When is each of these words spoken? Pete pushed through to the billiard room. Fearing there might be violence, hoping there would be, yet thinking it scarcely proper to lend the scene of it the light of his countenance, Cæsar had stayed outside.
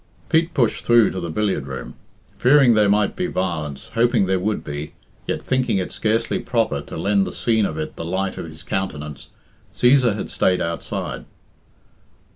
Pete 0.29 0.51
pushed 0.55 0.83
through 0.83 1.11
to 1.11 1.19
the 1.19 1.29
billiard 1.29 1.67
room. 1.67 1.93
Fearing 2.39 2.73
there 2.73 2.89
might 2.89 3.15
be 3.15 3.27
violence, 3.27 3.91
hoping 3.93 4.25
there 4.25 4.39
would 4.39 4.63
be, 4.63 4.95
yet 5.27 5.43
thinking 5.43 5.77
it 5.77 5.91
scarcely 5.91 6.39
proper 6.39 6.81
to 6.81 6.97
lend 6.97 7.27
the 7.27 7.31
scene 7.31 7.67
of 7.67 7.77
it 7.77 7.97
the 7.97 8.03
light 8.03 8.35
of 8.39 8.47
his 8.47 8.63
countenance, 8.63 9.27
Cæsar 9.71 10.15
had 10.15 10.31
stayed 10.31 10.59
outside. 10.59 11.25